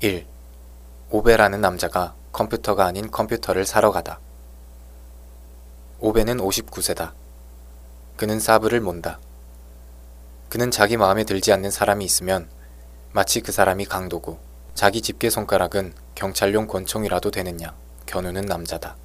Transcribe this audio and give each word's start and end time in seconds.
1. 0.00 0.24
오베라는 1.10 1.60
남자가 1.60 2.14
컴퓨터가 2.30 2.86
아닌 2.86 3.10
컴퓨터를 3.10 3.64
사러 3.64 3.90
가다. 3.90 4.20
오베는 5.98 6.38
59세다. 6.38 7.14
그는 8.16 8.38
사브를 8.38 8.80
몬다. 8.80 9.18
그는 10.48 10.70
자기 10.70 10.96
마음에 10.96 11.24
들지 11.24 11.52
않는 11.52 11.72
사람이 11.72 12.04
있으면 12.04 12.48
마치 13.10 13.40
그 13.40 13.50
사람이 13.50 13.86
강도고 13.86 14.38
자기 14.72 15.02
집게 15.02 15.30
손가락은 15.30 15.94
경찰용 16.14 16.68
권총이라도 16.68 17.32
되느냐 17.32 17.74
겨누는 18.06 18.46
남자다. 18.46 18.96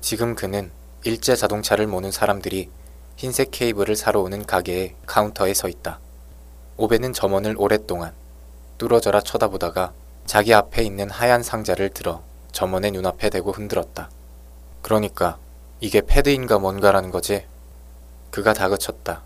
지금 0.00 0.36
그는 0.36 0.70
일제 1.02 1.34
자동차를 1.34 1.88
모는 1.88 2.12
사람들이 2.12 2.70
흰색 3.16 3.50
케이블을 3.50 3.96
사러 3.96 4.20
오는 4.20 4.46
가게의 4.46 4.94
카운터에 5.06 5.52
서 5.54 5.68
있다. 5.68 5.98
오베는 6.76 7.14
점원을 7.14 7.56
오랫동안 7.58 8.21
뚫어져라 8.82 9.20
쳐다보다가 9.20 9.92
자기 10.26 10.52
앞에 10.52 10.82
있는 10.82 11.08
하얀 11.08 11.44
상자를 11.44 11.90
들어 11.90 12.20
점원의 12.50 12.90
눈앞에 12.90 13.30
대고 13.30 13.52
흔들었다. 13.52 14.10
그러니까 14.82 15.38
이게 15.78 16.00
패드인가 16.00 16.58
뭔가라는 16.58 17.12
거지? 17.12 17.46
그가 18.32 18.52
다그쳤다. 18.52 19.22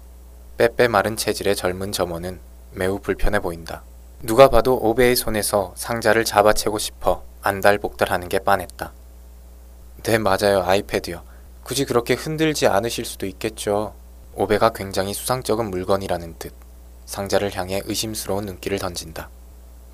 빼빼 0.58 0.88
마른 0.88 1.16
체질의 1.16 1.56
젊은 1.56 1.90
점원은 1.90 2.38
매우 2.72 2.98
불편해 2.98 3.38
보인다. 3.40 3.82
누가 4.20 4.48
봐도 4.48 4.76
오베의 4.76 5.16
손에서 5.16 5.72
상자를 5.74 6.26
잡아채고 6.26 6.78
싶어 6.78 7.22
안달복달하는 7.40 8.28
게 8.28 8.40
빤했다. 8.40 8.92
네, 10.02 10.18
맞아요. 10.18 10.64
아이패드요. 10.66 11.22
굳이 11.62 11.86
그렇게 11.86 12.12
흔들지 12.12 12.66
않으실 12.66 13.06
수도 13.06 13.24
있겠죠. 13.24 13.94
오베가 14.34 14.72
굉장히 14.74 15.14
수상쩍은 15.14 15.70
물건이라는 15.70 16.34
듯 16.38 16.52
상자를 17.06 17.56
향해 17.56 17.80
의심스러운 17.86 18.44
눈길을 18.44 18.78
던진다. 18.78 19.30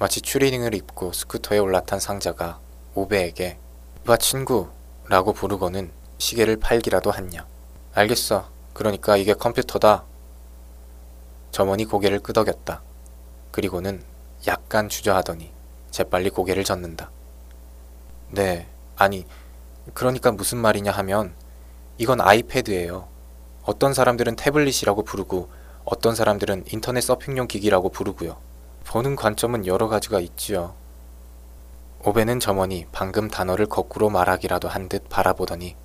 마치 0.03 0.21
추리닝을 0.21 0.75
입고 0.75 1.13
스쿠터에 1.13 1.59
올라탄 1.59 2.01
상자가 2.01 2.59
오베에게 2.97 3.57
와 4.05 4.17
친구 4.17 4.69
라고 5.07 5.33
부르고는 5.33 5.93
시계를 6.19 6.57
팔기라도 6.57 7.15
했냐. 7.15 7.47
알겠어. 7.95 8.51
그러니까 8.73 9.17
이게 9.17 9.33
컴퓨터다. 9.33 10.03
점원이 11.53 11.85
고개를 11.85 12.19
끄덕였다. 12.19 12.83
그리고는 13.53 14.03
약간 14.49 14.89
주저하더니 14.89 15.53
재빨리 15.93 16.31
고개를 16.31 16.65
젓는다. 16.65 17.13
네, 18.31 18.67
아니, 18.97 19.25
그러니까 19.95 20.33
무슨 20.33 20.59
말이냐 20.59 20.91
하면 20.91 21.33
이건 21.99 22.21
아이패드예요. 22.21 23.07
어떤 23.63 23.95
사람들은 23.95 24.35
태블릿이라고 24.35 25.05
부르고 25.05 25.49
어떤 25.85 26.17
사람들은 26.17 26.65
인터넷 26.73 27.03
서핑용 27.03 27.47
기기라고 27.47 27.91
부르고요. 27.91 28.51
보는 28.85 29.17
관점은 29.17 29.67
여러 29.67 29.89
가지가 29.89 30.21
있지요. 30.21 30.75
오베는 32.05 32.41
점원이 32.41 32.87
방금 32.91 33.29
단어를 33.29 33.67
거꾸로 33.67 34.11
말하기라도 34.11 34.69
한 34.69 34.89
듯 34.89 35.09
바라보더니 35.09 35.77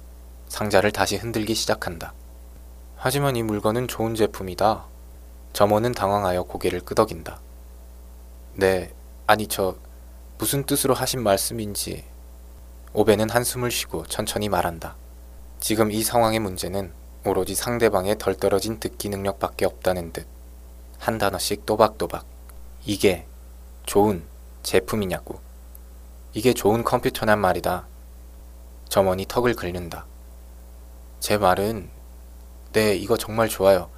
상자를 0.50 0.92
다시 0.92 1.16
흔들기 1.16 1.54
시작한다. 1.54 2.14
하지만 2.96 3.36
이 3.36 3.44
물건은 3.44 3.88
좋은 3.88 4.16
제품이다. 4.16 4.86
점원은 5.54 5.92
당황하여 5.92 6.44
고개를 6.44 6.82
끄덕인다. 6.82 7.40
네, 8.56 8.92
아니 9.28 9.48
저 9.48 9.76
무슨 10.40 10.66
뜻으로 10.66 10.94
하신 10.94 11.22
말씀인지. 11.22 12.04
오베는 12.94 13.30
한숨을 13.30 13.70
쉬고 13.70 14.06
천천히 14.08 14.50
말한다. 14.50 14.96
지금 15.60 15.92
이 15.92 16.02
상황의 16.02 16.40
문제는 16.40 16.92
오로지 17.26 17.54
상대방의 17.54 18.18
덜 18.18 18.36
떨어진 18.36 18.80
듣기 18.80 19.10
능력밖에 19.10 19.66
없다는 19.66 20.14
듯. 20.14 20.28
한 20.98 21.18
단어씩 21.18 21.66
또박또박. 21.66 22.37
이게 22.88 23.26
좋은 23.86 24.24
제품이냐고. 24.64 25.42
이게 26.32 26.54
좋은 26.54 26.86
컴퓨터란 26.86 27.38
말이다. 27.38 27.86
점원이 28.88 29.26
턱을 29.28 29.56
긁는다. 29.56 30.06
제 31.20 31.38
말은, 31.38 31.90
네, 32.72 32.96
이거 32.96 33.18
정말 33.18 33.50
좋아요. 33.50 33.90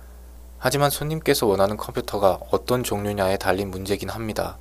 하지만 0.58 0.90
손님께서 0.90 1.46
원하는 1.46 1.78
컴퓨터가 1.78 2.40
어떤 2.50 2.84
종류냐에 2.84 3.38
달린 3.38 3.70
문제긴 3.70 4.10
합니다. 4.10 4.58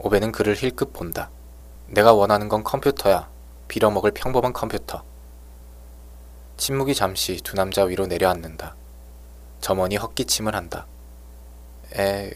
오베는 0.00 0.32
그를 0.32 0.56
힐끗 0.56 0.92
본다. 0.92 1.30
내가 1.86 2.14
원하는 2.14 2.48
건 2.48 2.64
컴퓨터야. 2.64 3.28
빌어먹을 3.68 4.10
평범한 4.10 4.54
컴퓨터. 4.54 5.04
침묵이 6.56 6.96
잠시 6.96 7.36
두 7.36 7.54
남자 7.54 7.84
위로 7.84 8.08
내려앉는다. 8.08 8.74
점원이 9.60 9.98
헛기침을 9.98 10.56
한다. 10.56 10.86
에, 11.96 12.32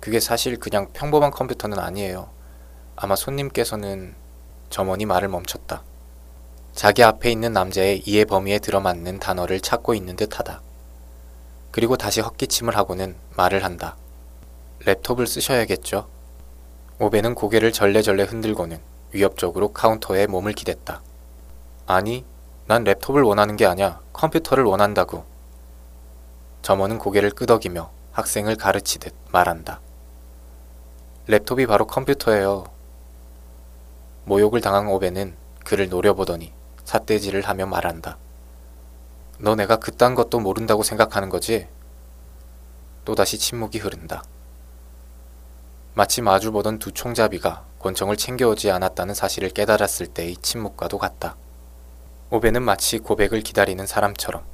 그게 0.00 0.20
사실 0.20 0.58
그냥 0.58 0.88
평범한 0.92 1.30
컴퓨터는 1.30 1.78
아니에요. 1.78 2.30
아마 2.96 3.16
손님께서는 3.16 4.14
점원이 4.70 5.06
말을 5.06 5.28
멈췄다. 5.28 5.82
자기 6.72 7.02
앞에 7.02 7.30
있는 7.30 7.52
남자의 7.52 8.02
이해 8.06 8.24
범위에 8.24 8.58
들어맞는 8.58 9.18
단어를 9.18 9.60
찾고 9.60 9.94
있는 9.94 10.16
듯하다. 10.16 10.62
그리고 11.70 11.96
다시 11.96 12.20
헛기침을 12.20 12.76
하고는 12.76 13.16
말을 13.36 13.64
한다. 13.64 13.96
랩톱을 14.84 15.26
쓰셔야겠죠? 15.26 16.08
오베는 17.00 17.34
고개를 17.34 17.72
절레절레 17.72 18.24
흔들고는 18.24 18.80
위협적으로 19.12 19.72
카운터에 19.72 20.26
몸을 20.26 20.52
기댔다. 20.52 21.02
아니, 21.86 22.24
난 22.66 22.84
랩톱을 22.84 23.26
원하는 23.26 23.56
게 23.56 23.66
아니야. 23.66 24.00
컴퓨터를 24.12 24.64
원한다고. 24.64 25.24
점원은 26.62 26.98
고개를 26.98 27.30
끄덕이며 27.30 27.90
학생을 28.12 28.56
가르치듯 28.56 29.14
말한다. 29.30 29.80
랩톱이 31.28 31.68
바로 31.68 31.86
컴퓨터예요. 31.86 32.64
모욕을 34.24 34.62
당한 34.62 34.88
오베는 34.88 35.36
그를 35.62 35.90
노려보더니 35.90 36.54
삿대질을 36.84 37.42
하며 37.42 37.66
말한다. 37.66 38.16
너 39.38 39.54
내가 39.54 39.76
그딴 39.76 40.14
것도 40.14 40.40
모른다고 40.40 40.82
생각하는 40.82 41.28
거지? 41.28 41.68
또다시 43.04 43.36
침묵이 43.38 43.76
흐른다. 43.76 44.24
마치 45.92 46.22
마주보던 46.22 46.78
두 46.78 46.92
총잡이가 46.92 47.66
권총을 47.78 48.16
챙겨오지 48.16 48.70
않았다는 48.70 49.14
사실을 49.14 49.50
깨달았을 49.50 50.06
때의 50.06 50.36
침묵과도 50.36 50.96
같다. 50.96 51.36
오베는 52.30 52.62
마치 52.62 52.98
고백을 52.98 53.42
기다리는 53.42 53.86
사람처럼 53.86 54.44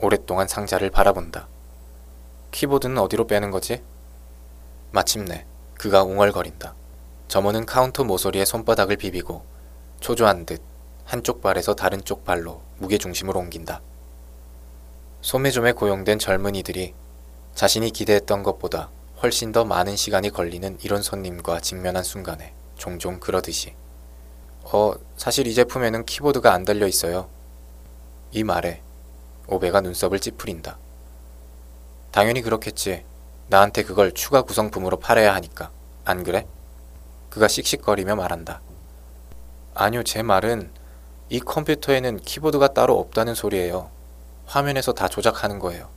오랫동안 0.00 0.48
상자를 0.48 0.88
바라본다. 0.88 1.46
키보드는 2.52 2.96
어디로 2.96 3.26
빼는 3.26 3.50
거지? 3.50 3.82
마침내 4.92 5.46
그가 5.82 6.04
웅얼거린다. 6.04 6.76
점원은 7.26 7.66
카운터 7.66 8.04
모서리에 8.04 8.44
손바닥을 8.44 8.96
비비고 8.98 9.42
초조한 9.98 10.46
듯 10.46 10.62
한쪽 11.04 11.42
발에서 11.42 11.74
다른 11.74 12.04
쪽 12.04 12.24
발로 12.24 12.62
무게중심을 12.78 13.36
옮긴다. 13.36 13.82
소매점에 15.22 15.72
고용된 15.72 16.20
젊은이들이 16.20 16.94
자신이 17.56 17.90
기대했던 17.90 18.44
것보다 18.44 18.90
훨씬 19.24 19.50
더 19.50 19.64
많은 19.64 19.96
시간이 19.96 20.30
걸리는 20.30 20.78
이런 20.82 21.02
손님과 21.02 21.58
직면한 21.58 22.04
순간에 22.04 22.54
종종 22.76 23.18
그러듯이 23.18 23.74
어, 24.62 24.92
사실 25.16 25.48
이 25.48 25.54
제품에는 25.54 26.06
키보드가 26.06 26.52
안 26.52 26.64
달려 26.64 26.86
있어요. 26.86 27.28
이 28.30 28.44
말에 28.44 28.82
오베가 29.48 29.80
눈썹을 29.80 30.20
찌푸린다. 30.20 30.78
당연히 32.12 32.40
그렇겠지. 32.40 33.04
나한테 33.52 33.82
그걸 33.82 34.12
추가 34.12 34.40
구성품으로 34.40 34.98
팔아야 34.98 35.34
하니까. 35.34 35.70
안 36.06 36.24
그래? 36.24 36.46
그가 37.28 37.48
씩씩거리며 37.48 38.16
말한다. 38.16 38.62
아니요, 39.74 40.04
제 40.04 40.22
말은 40.22 40.70
이 41.28 41.38
컴퓨터에는 41.38 42.20
키보드가 42.20 42.72
따로 42.72 42.98
없다는 42.98 43.34
소리예요. 43.34 43.90
화면에서 44.46 44.94
다 44.94 45.06
조작하는 45.06 45.58
거예요. 45.58 45.90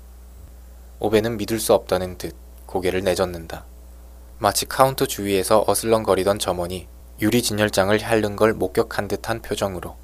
오베는 0.99 1.37
믿을 1.37 1.61
수 1.61 1.73
없다는 1.73 2.17
듯 2.17 2.35
고개를 2.65 3.05
내젓는다. 3.05 3.63
마치 4.37 4.65
카운터 4.65 5.05
주위에서 5.05 5.63
어슬렁거리던 5.65 6.39
점원이 6.39 6.89
유리 7.21 7.41
진열장을 7.41 7.97
핥는 7.97 8.35
걸 8.35 8.51
목격한 8.51 9.07
듯한 9.07 9.41
표정으로. 9.41 9.95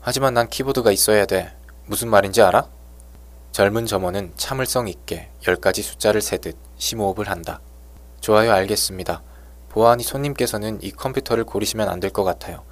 하지만 0.00 0.34
난 0.34 0.48
키보드가 0.48 0.92
있어야 0.92 1.26
돼. 1.26 1.52
무슨 1.86 2.10
말인지 2.10 2.42
알아? 2.42 2.68
젊은 3.50 3.86
점원은 3.86 4.34
참을성 4.36 4.86
있게 4.86 5.30
열 5.48 5.56
가지 5.56 5.82
숫자를 5.82 6.22
세듯 6.22 6.65
심호흡을 6.76 7.28
한다. 7.28 7.60
좋아요, 8.20 8.52
알겠습니다. 8.52 9.22
보아하니 9.68 10.02
손님께서는 10.02 10.78
이 10.82 10.90
컴퓨터를 10.90 11.44
고르시면 11.44 11.88
안 11.88 12.00
될 12.00 12.10
것 12.12 12.24
같아요. 12.24 12.62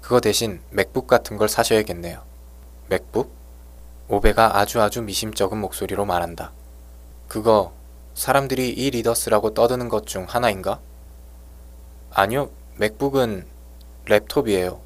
그거 0.00 0.20
대신 0.20 0.60
맥북 0.70 1.06
같은 1.06 1.36
걸 1.36 1.48
사셔야겠네요. 1.48 2.22
맥북? 2.88 3.32
오베가 4.08 4.58
아주 4.58 4.80
아주 4.82 5.00
미심쩍은 5.02 5.58
목소리로 5.58 6.04
말한다. 6.04 6.52
그거 7.28 7.72
사람들이 8.14 8.68
e-readers라고 8.70 9.54
떠드는 9.54 9.88
것 9.88 10.04
중 10.04 10.26
하나인가? 10.28 10.80
아니요, 12.10 12.50
맥북은 12.76 13.46
랩톱이에요. 14.06 14.80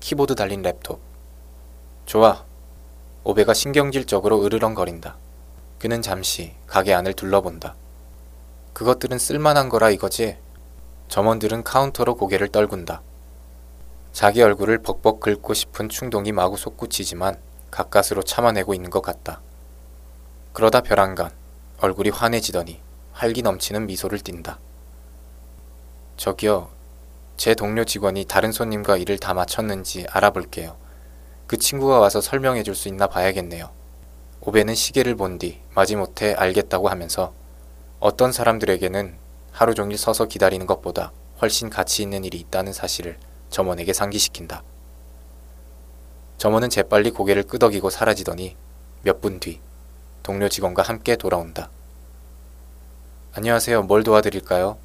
키보드 0.00 0.34
달린 0.36 0.62
랩톱. 0.62 0.98
좋아. 2.06 2.44
오베가 3.24 3.52
신경질적으로 3.54 4.44
으르렁거린다. 4.44 5.16
그는 5.80 6.02
잠시 6.02 6.54
가게 6.66 6.94
안을 6.94 7.14
둘러본다. 7.14 7.74
그것들은 8.78 9.18
쓸만한 9.18 9.68
거라 9.70 9.90
이거지? 9.90 10.38
점원들은 11.08 11.64
카운터로 11.64 12.14
고개를 12.14 12.46
떨군다. 12.46 13.02
자기 14.12 14.40
얼굴을 14.40 14.82
벅벅 14.82 15.18
긁고 15.18 15.52
싶은 15.52 15.88
충동이 15.88 16.30
마구 16.30 16.56
솟구치지만 16.56 17.40
가까스로 17.72 18.22
참아내고 18.22 18.74
있는 18.74 18.88
것 18.88 19.02
같다. 19.02 19.40
그러다 20.52 20.82
별안간 20.82 21.32
얼굴이 21.80 22.10
환해지더니 22.10 22.80
활기 23.14 23.42
넘치는 23.42 23.84
미소를 23.88 24.20
띈다. 24.20 24.60
저기요, 26.16 26.68
제 27.36 27.56
동료 27.56 27.84
직원이 27.84 28.26
다른 28.26 28.52
손님과 28.52 28.98
일을 28.98 29.18
다 29.18 29.34
마쳤는지 29.34 30.06
알아볼게요. 30.08 30.76
그 31.48 31.56
친구가 31.56 31.98
와서 31.98 32.20
설명해 32.20 32.62
줄 32.62 32.76
수 32.76 32.86
있나 32.86 33.08
봐야겠네요. 33.08 33.70
오베는 34.40 34.76
시계를 34.76 35.16
본 35.16 35.40
뒤 35.40 35.60
마지못해 35.74 36.34
알겠다고 36.34 36.88
하면서 36.88 37.32
어떤 38.00 38.30
사람들에게는 38.30 39.16
하루 39.50 39.74
종일 39.74 39.98
서서 39.98 40.26
기다리는 40.26 40.66
것보다 40.66 41.12
훨씬 41.42 41.68
가치 41.68 42.02
있는 42.02 42.24
일이 42.24 42.38
있다는 42.38 42.72
사실을 42.72 43.18
점원에게 43.50 43.92
상기시킨다. 43.92 44.62
점원은 46.36 46.70
재빨리 46.70 47.10
고개를 47.10 47.42
끄덕이고 47.42 47.90
사라지더니 47.90 48.56
몇 49.02 49.20
분 49.20 49.40
뒤 49.40 49.60
동료 50.22 50.48
직원과 50.48 50.82
함께 50.82 51.16
돌아온다. 51.16 51.70
안녕하세요. 53.32 53.82
뭘 53.84 54.04
도와드릴까요? 54.04 54.78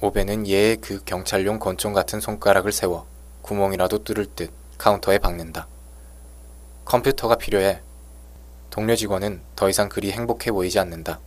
오베는 0.00 0.46
얘의 0.46 0.76
그 0.76 1.02
경찰용 1.04 1.58
권총 1.58 1.92
같은 1.92 2.20
손가락을 2.20 2.72
세워 2.72 3.06
구멍이라도 3.42 4.04
뚫을 4.04 4.26
듯 4.34 4.52
카운터에 4.78 5.18
박는다. 5.18 5.66
컴퓨터가 6.86 7.36
필요해. 7.36 7.82
동료 8.70 8.96
직원은 8.96 9.42
더 9.54 9.68
이상 9.68 9.88
그리 9.88 10.10
행복해 10.12 10.50
보이지 10.50 10.78
않는다. 10.78 11.20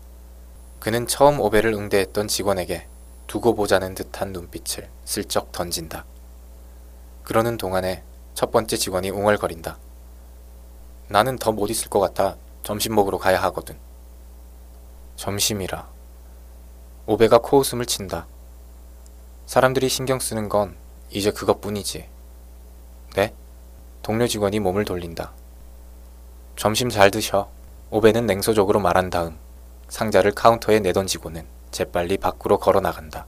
그는 0.80 1.08
처음 1.08 1.40
오베를 1.40 1.74
응대했던 1.74 2.28
직원에게 2.28 2.88
두고 3.28 3.56
보자는 3.56 3.96
듯한 3.96 4.32
눈빛을 4.34 4.90
슬쩍 5.04 5.52
던진다. 5.52 6.06
그러는 7.24 7.58
동안에 7.58 8.04
첫 8.36 8.52
번째 8.52 8.78
직원이 8.78 9.10
웅얼거린다. 9.10 9.78
나는 11.08 11.38
더 11.38 11.52
못 11.52 11.70
있을 11.70 11.90
것 11.90 12.00
같아. 12.00 12.36
점심 12.64 12.96
먹으러 12.96 13.18
가야 13.18 13.42
하거든. 13.44 13.78
점심이라. 15.16 15.88
오베가 17.08 17.40
코웃음을 17.40 17.86
친다. 17.86 18.28
사람들이 19.46 19.90
신경 19.90 20.20
쓰는 20.20 20.50
건 20.50 20.76
이제 21.10 21.32
그것뿐이지. 21.32 22.10
네? 23.16 23.34
동료 24.02 24.28
직원이 24.28 24.60
몸을 24.60 24.86
돌린다. 24.86 25.32
점심 26.56 26.90
잘 26.90 27.12
드셔. 27.12 27.50
오베는 27.92 28.26
냉소적으로 28.26 28.80
말한 28.80 29.10
다음 29.10 29.38
상자를 29.90 30.32
카운터에 30.32 30.80
내던지고는 30.80 31.46
재빨리 31.72 32.18
밖으로 32.18 32.58
걸어 32.58 32.80
나간다. 32.80 33.28